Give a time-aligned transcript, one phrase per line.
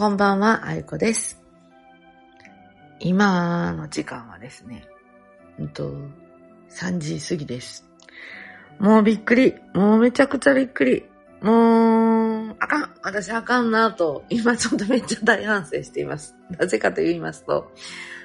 [0.00, 1.38] こんばんは、あゆこです。
[3.00, 4.86] 今の時間はですね、
[5.58, 5.92] うんと、
[6.70, 7.84] 3時過ぎです。
[8.78, 9.56] もうびっくり。
[9.74, 11.04] もうめちゃくちゃびっくり。
[11.42, 12.94] もう、あかん。
[13.02, 16.34] 私あかんなと、今ちょっとめっちゃ大反省しています。
[16.58, 17.70] なぜかと言いますと、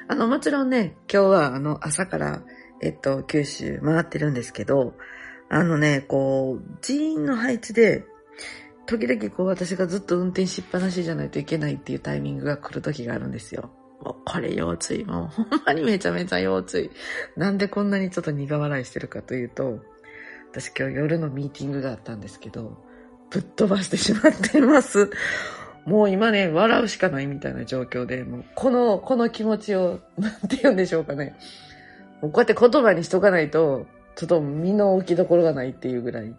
[0.08, 2.42] あの、もちろんね、今日はあの、朝から、
[2.82, 4.94] えっと、九州回ってるんですけど、
[5.50, 8.06] あのね、こう、人員の配置で、
[8.88, 13.72] 時々こう私がずっと運転しっぱなしじゃないといけないっていうタイミングが来る時があるんですよ。
[14.02, 15.04] もうこれ腰椎。
[15.06, 16.92] もう ほんまにめちゃめちゃ腰椎。
[17.36, 19.80] なんでこんなにちょっと苦笑いしてるかというと、
[20.52, 22.78] 私今日夜のミーティングがあったんですけど、
[23.30, 25.10] ぶっ飛ばしてしまっています。
[25.86, 31.36] もう今ね、笑うしかないみたいな状況で、もうこの、この気持ちを、 なんて言うんでしょうかね。
[32.22, 36.34] もうこうやって言葉にしとかないと、ちょっと身の置きどころがないっていうぐらい。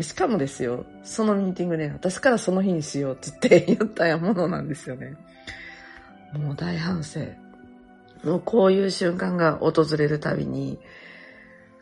[0.00, 5.14] しかもですよ、そのミーティングね、私からその日にしようって言って言ったものなんですよね。
[6.32, 7.20] もう大反省。
[8.24, 10.78] もうこういう瞬間が訪れるたびに、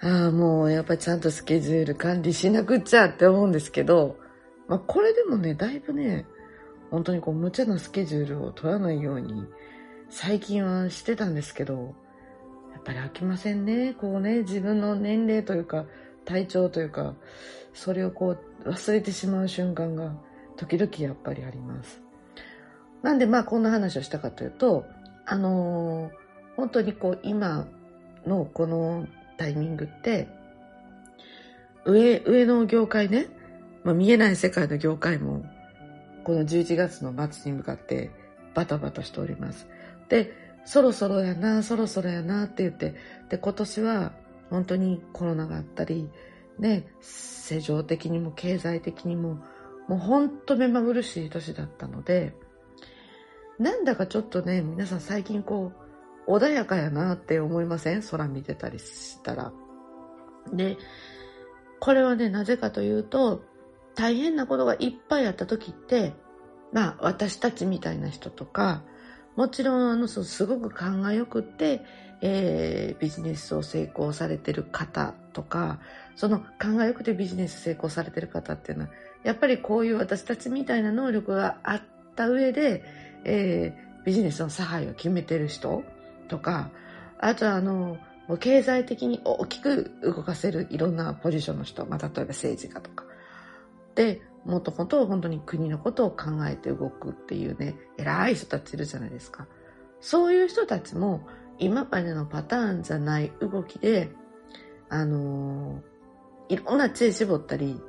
[0.01, 4.17] ああ、もうやっぱりちゃんとスケジュール管理しなくっちゃって思うんですけど、
[4.67, 6.27] まあこれでもね、だいぶね、
[6.91, 9.45] 本当にこう無茶なスケジュールを取らないように、
[10.09, 11.95] 最近はしてたんですけど、
[12.73, 13.95] やっぱり飽きませんね。
[13.95, 15.85] こうね、自分の年齢というか、
[16.31, 17.15] 体調というか、
[17.75, 20.15] それをこう忘れてしまう瞬間が
[20.57, 22.01] 時々やっぱりあります。
[23.03, 24.87] なんでまあこんな話をしたかというと、
[25.27, 26.21] あのー
[26.61, 27.67] 本当にこう今
[28.27, 29.07] のこの
[29.39, 30.29] タイミングって、
[31.87, 33.29] 上、上の業界ね、
[33.83, 35.43] まあ、見えない世界の業界も、
[36.25, 38.11] この11月の末に向かって
[38.55, 39.69] バタバタしております。
[40.11, 40.35] で、
[40.67, 42.95] そろそろやな、そろそろやなって言って、
[43.31, 44.13] で、今年は
[44.51, 46.11] 本当にコロナがあったり、
[46.59, 49.43] ね、世情的にも経済的にも、
[49.89, 52.35] もう本当目まぐるしい年だったので、
[53.59, 55.73] なんだかちょっとね、皆さん最近こ
[56.27, 58.03] う、穏やかやなって思いません？
[58.03, 59.53] 空見てたりしたら。
[60.53, 60.77] で、
[61.81, 63.43] これはね、なぜかというと、
[63.95, 66.15] 大変なことがいっぱいあった時って、
[66.73, 68.83] まあ私たちみたいな人とか、
[69.37, 71.85] もちろんあの、すごく勘が良くって、
[72.23, 75.81] えービジネスを成功されてる方とか、
[76.17, 78.91] その勘が良くてビジネス成功されてる方っていうのは、
[79.23, 81.83] やっぱりこういう私たちみたいな能力があっ
[82.15, 82.85] た上で、
[83.25, 85.83] えービジネスの差配を決めてる人
[86.29, 86.71] とか、
[87.19, 87.99] あとはあの、
[88.39, 93.05] 経済的に大きく動かせるいろんなポジションの人、まあ、例えば政治家とか。
[93.95, 99.47] で、もっともっと本当に国のことを考えて動くっていうね、偉い人たちいるじゃないですか。
[100.01, 101.27] そういう人たちも
[101.59, 104.11] 今までのパターンじゃない動きで、
[104.89, 105.83] あの
[106.49, 107.81] いろんな知恵絞ったり、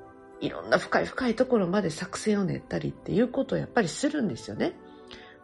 [0.42, 4.74] いろんな深い深いところまで作戦を練ったりっていうことをやっぱりするんですよね。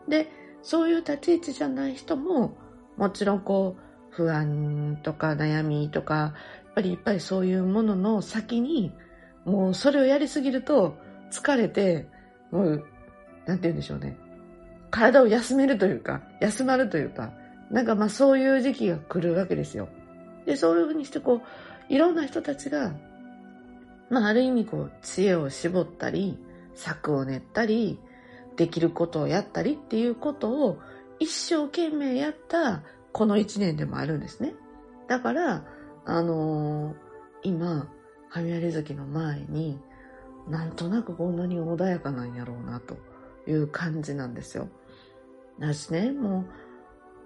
[0.08, 0.30] で、
[0.62, 2.58] そういう立ち位置じゃない人も、
[2.98, 6.34] もちろんこう、不安とか悩みとか、や
[6.72, 8.92] っぱりいっぱいそういうものの先に、
[9.48, 10.98] もうそれをやりすぎると
[11.32, 12.08] 疲れて、
[12.52, 12.86] もう、
[13.46, 14.18] なんて言うんでしょうね。
[14.92, 17.32] 体を休めるというか、休まるというか、
[17.72, 19.88] なんかまあそういう時期が来るわけですよ。
[20.46, 21.42] で、そういうふうにしてこ
[21.90, 22.94] う、いろんな人たちが、
[24.10, 26.38] まあある意味こう、知恵を絞ったり、
[26.76, 28.00] 策を練ったり、
[28.58, 30.80] できることをやったりっていうことを
[31.20, 32.82] 一生懸命やった
[33.14, 34.56] この一年でもあるんですね。
[35.08, 35.64] だから、
[36.06, 37.08] あのー
[37.44, 37.88] 今、
[38.30, 39.80] 雷月の前に、
[40.48, 42.98] なんとなくこんなに穏やかなんやろうなと
[43.48, 44.70] いう感じなんですよ。
[45.60, 46.46] だしね、もう、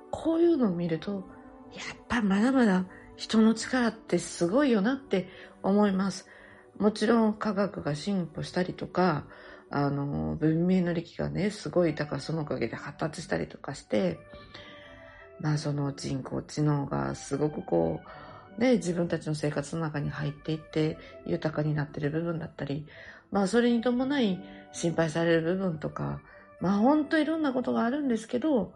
[0.10, 1.24] こういうのを見ると、
[1.74, 2.86] やっぱまだまだ
[3.16, 5.30] 人の力ってすごいよなって
[5.64, 6.28] 思います。
[6.78, 9.26] もちろん科学が進歩したりとか、
[9.70, 14.20] あの、文明の力がね、すごい、だからそのおかげで発達したりとかして、
[15.40, 22.86] まあその人工知能がすごくこう、ね、自分たちの生活の中に入っていって豊かになってる部分だったり、
[23.32, 26.22] まあそれに伴い心配される部分とか、
[26.60, 28.70] まあ本当いろんなことがあるんですけど、やっ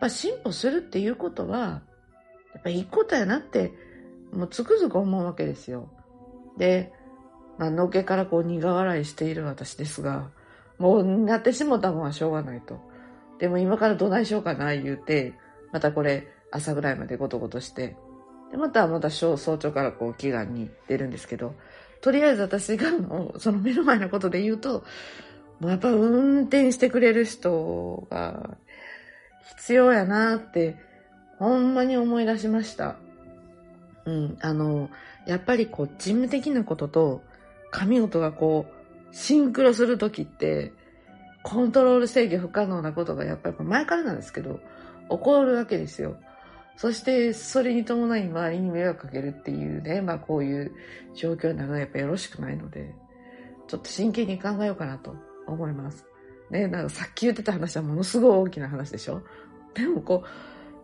[0.00, 1.82] ぱ進歩するっていうことは、
[2.54, 3.72] やっぱいいことやなって、
[4.32, 5.90] もうつくづく思うわけですよ。
[6.56, 6.92] で、
[7.58, 10.30] まあ、のけからこう苦笑いしている私ですが、
[10.78, 12.80] もうなってしもたもんはしょうがないと。
[13.38, 15.34] でも今からどないしようかな言うて、
[15.72, 17.96] またこれ朝ぐらいまでごとごとして、
[18.50, 21.54] で、またまた早朝からこう祈願に出るんですけど、
[22.00, 24.84] とりあえず私がもうその目の前のことで言うと、
[25.60, 28.56] もうやっぱ運転してくれる人が
[29.56, 30.76] 必要やなって、
[31.38, 32.96] ほんまに思い出しました。
[34.04, 34.88] うん、あの、
[35.26, 37.22] やっぱりこう事務的なことと
[37.70, 40.72] 神事がこうシンクロするときって、
[41.42, 44.60] コントロール制御不可能なことがやっぱり前からなんですけど、
[45.10, 46.16] 起こるわけですよ。
[46.78, 50.72] そして、それに伴い周りに迷惑かけるっていうね、まあこういう
[51.12, 52.94] 状況になるのはやっぱよろしくないので、
[53.66, 55.16] ちょっと真剣に考えようかなと
[55.48, 56.06] 思います。
[56.50, 59.22] ね、なんかさっき言ってた話はものすごい大きな話でしょ
[59.74, 60.22] でもこ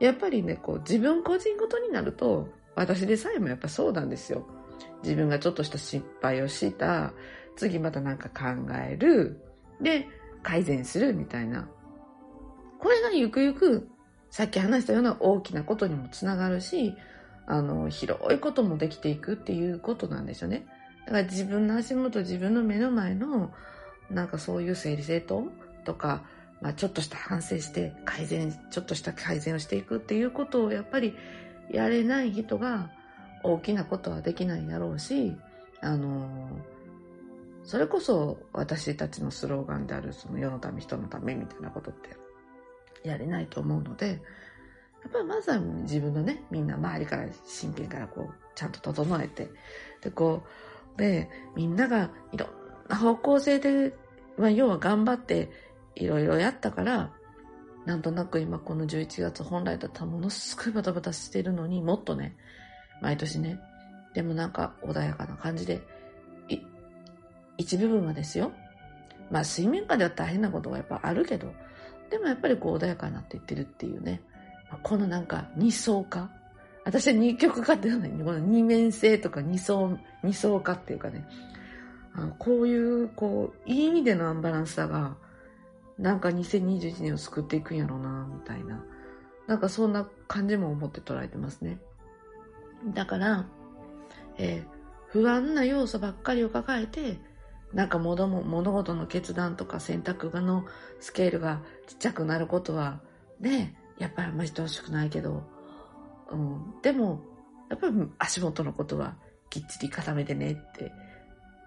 [0.00, 4.44] う、やっぱりね、こう自分個人ごとになると、私でさえもやっぱそうなんですよ。
[5.04, 7.12] 自分がちょっとした失敗をした、
[7.54, 9.40] 次またなんか考える、
[9.80, 10.08] で、
[10.42, 11.68] 改善するみたいな。
[12.80, 13.88] これがゆくゆく
[14.34, 16.96] さっき話したような大きなことにもつながるし、
[17.46, 20.66] あの、広いこともできていくっていうことなんですよね。
[21.06, 23.52] だから自分の足元、自分の目の前の、
[24.10, 25.50] なんかそういう整理整頓
[25.84, 26.24] とか、
[26.60, 31.14] まあちょっとした反省して改善、ちょっとした改善をしていくっていうことをやっぱり
[31.70, 32.90] やれない人が
[33.44, 35.36] 大きなことはできないだろうし、
[35.80, 36.48] あの、
[37.62, 42.23] それこそ私たちのスローガンであるその世のため人のためみたいなことって
[43.04, 44.14] やれないと思うので、や
[45.08, 49.50] っぱりまずは自分のね、みんな周りから真剣からこう、ちゃんと整えて、
[50.00, 50.42] で、こ
[50.96, 52.50] う、で、みんながいろん
[52.88, 53.94] な方向性で、
[54.38, 55.50] まあ、要は頑張って
[55.94, 57.12] いろいろやったから、
[57.84, 62.34] なんとなく今この11月本来だったらものすごいバタバタしてるのにもっとね、
[63.02, 63.60] 毎年ね、
[64.14, 65.82] でもなんか穏やかな感じで、
[66.48, 66.58] い、
[67.58, 68.52] 一部分はですよ。
[69.30, 71.52] まあ水面下では大変なことがやっぱあるけど、
[72.10, 74.20] でもやっぱりこう穏やかになっていってるっていうね。
[74.82, 76.30] このなんか二層化？
[76.84, 81.26] 私は二極化って言わないこの二面性とか二層、二層化っていうかね。
[82.14, 85.16] あこういう、こう、いい意味でのアンバランスさが、
[85.98, 88.84] なんか2021年を救っていくんやろうな、みたいな。
[89.46, 91.78] なんかそんな感じも思って捉えてますね。
[92.94, 93.46] だから、
[94.38, 94.68] えー、
[95.08, 97.18] 不安な要素ばっかりを抱えて、
[97.74, 100.64] なんか物も物事の決断とか選択の
[101.00, 103.00] スケールがちっちゃくなることは
[103.40, 105.42] ね、やっぱりあんまりしてほしくないけど、
[106.30, 107.20] うん、でも、
[107.68, 109.16] やっぱり足元のことは
[109.50, 110.92] きっちり固めてねって、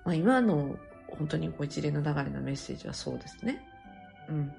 [0.05, 0.77] まあ今の
[1.09, 3.61] 本当にこう一連の流れのメッセージはそうですね。
[4.29, 4.51] うん。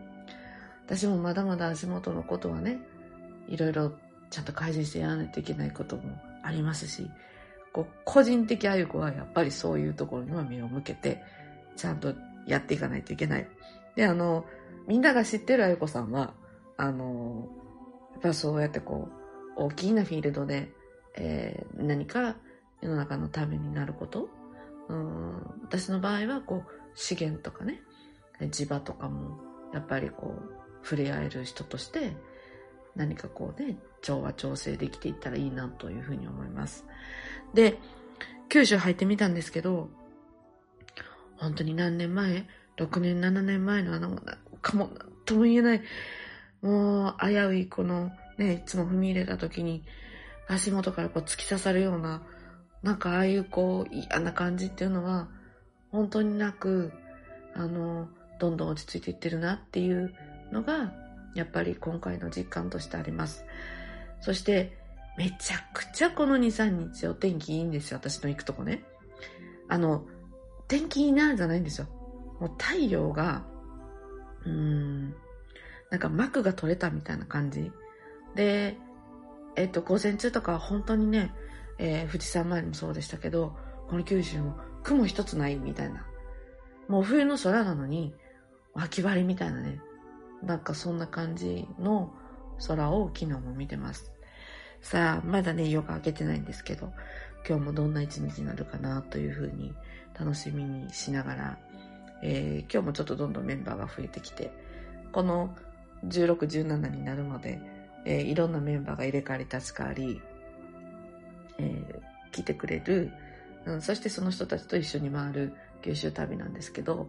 [0.87, 2.79] 私もまだまだ足元のことはね、
[3.49, 3.93] いろいろ
[4.31, 6.03] ちゃんと改善してやらないといけないことも
[6.43, 7.11] ありますし、
[7.73, 11.23] こう個人的あゆこはやっぱりそういうところには目を向けて、
[11.77, 12.15] ちゃんと
[12.47, 13.49] やっていかないといけない。
[13.95, 14.45] で、あの、
[14.87, 16.35] みんなが知ってるあゆこさんは、
[16.77, 17.49] あの、
[18.13, 19.09] やっぱそうやってこ
[19.57, 20.73] う、大きなフィールドで、
[21.17, 22.37] えー、何か
[22.81, 24.29] 世の中のためになること、
[24.89, 27.83] うん、私の場合はこう、資源とかね、
[28.51, 29.39] 地場とかも、
[29.75, 32.17] やっぱりこう、触れ合える人として、
[32.99, 36.85] 何かこうね、調和調整できていったらいいなというふうに思います。
[37.55, 37.79] で、
[38.49, 39.89] 九州入ってみたんですけど、
[41.37, 42.47] 本当に何年前
[42.77, 44.21] ?6 年、7年前のあの、
[44.61, 44.91] かも、
[45.25, 45.83] とも言えない、
[46.61, 49.85] もう、危ういこの、ね、いつも踏み入れた時に、
[50.49, 52.23] 足元からこう突き刺さるような、
[52.83, 55.29] なんかああいうこう、嫌な感じっていうのは、
[55.93, 56.93] 本当になく、
[57.55, 58.09] あの、
[58.41, 60.13] どんどん落ち着いていってるなっていう
[60.51, 60.93] のが、
[61.35, 63.45] やっぱり今回の実感としてあります。
[64.21, 64.77] そして、
[65.17, 68.85] めちゃくちゃこの2、3日お天気いいんですよ、私の行くとこね。
[69.69, 70.07] あの、
[70.69, 71.89] 天気いいなじゃないんですよ。
[72.41, 73.45] もう太陽が、
[74.45, 75.15] うーん、
[75.91, 77.73] なんか膜が取れたみたいな感じ。
[78.35, 78.77] で、
[79.57, 81.35] えっと、午前中とか本当にね、
[81.79, 83.57] えー、富士山前にもそうでしたけど、
[83.89, 86.07] この九州も雲一つないみたいな。
[86.89, 88.15] もう冬の空なのに、
[88.75, 89.81] 秋晴れみたいなね。
[90.43, 92.13] なんかそんな感じの
[92.67, 94.13] 空を昨日も見てます。
[94.81, 96.93] さあ、まだね、夜が明けてないんですけど、
[97.49, 99.75] 今日もどんな一日になるかなというふうに
[100.19, 101.59] 楽しみにしながら、
[102.23, 104.53] えー、今日もちょっとどんどんメンバーが増えてきて、
[105.13, 105.55] この
[106.07, 107.61] 16、17になるので、
[108.05, 110.21] えー、いろんなメンバーが入れ替わり立ち替わり、
[111.59, 113.13] えー、来てくれる、
[113.67, 117.09] うん、そしてその人たちと一緒に回る九州旅なんですけど、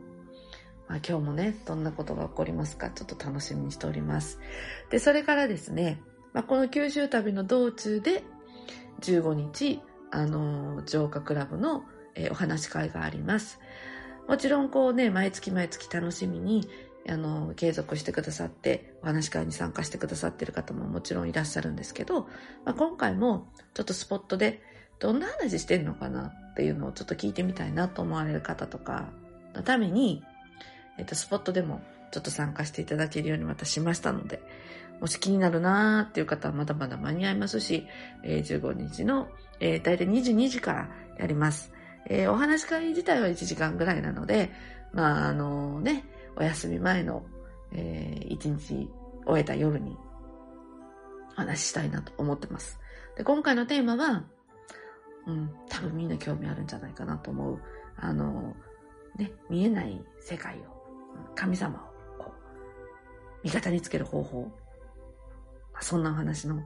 [0.89, 4.39] まあ、今日もね、どんなことが起こりますか、ちょっと楽しみにしております。
[4.89, 6.01] で、それからですね、
[6.33, 8.23] まあ、この九州旅の道中で、
[8.99, 9.81] 15日、
[10.11, 11.85] あの、浄化クラブの
[12.19, 13.59] えー、お話し会があります。
[14.27, 16.67] もちろんこうね、毎月毎月楽しみに、
[17.07, 22.21] あの、継続してくださって、お話し会に参加してくださってる方ももちろんいらっしゃるんですけど、
[22.65, 24.61] まあ、今回もちょっとスポットで
[24.99, 29.09] どんな話してんのかなっていうのをちょっと聞いてみたいなと思われる方とか
[29.55, 30.23] のために、
[30.99, 34.41] えっ、と、スポットでもちょっと参加していただけるようにまたしましたので、
[34.99, 37.87] もし気になるなーっていう方はまだまだ間に合いますし、
[38.23, 39.29] えー、15日の、
[39.61, 41.71] えー、大体22時からやります。
[42.07, 44.51] えー、お話し会自体は1時間ぐらいなので、
[44.93, 46.03] まあ、あのね、
[46.35, 47.23] お休み前の、
[47.71, 48.89] えー、一日
[49.25, 49.95] 終えた夜に
[51.33, 52.79] お話ししたいなと思ってます。
[53.15, 54.25] で、今回のテーマは、
[55.27, 57.61] うん、多分みんな興味あるんじゃないかなと思う。
[57.95, 58.55] あの、
[59.17, 60.78] ね、見えない世界を、
[61.35, 62.33] 神様を、こ
[63.43, 64.51] う、味方につける方法。
[65.81, 66.63] そんなお話の、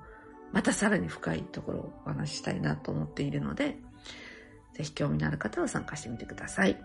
[0.52, 3.78] またさらに深いところをお話ししたいなと思っているので、
[4.74, 6.80] ぜひ興味のある方は参加してみてください。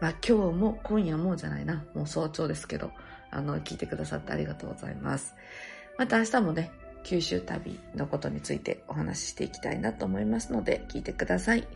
[0.00, 2.92] まあ今日も今夜もじゃないな、もう早朝ですけど、
[3.30, 5.34] あの、聞いてくださってありがとうございます。
[5.98, 6.70] また明日もね、
[7.04, 11.66] 九州旅のことについてお話ししていきたいなと思いますので、聞いてください。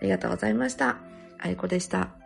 [0.00, 0.98] ありがとうございました。
[1.38, 2.25] あいこでした。